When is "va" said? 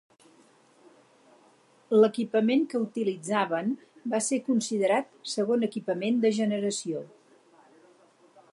4.15-4.23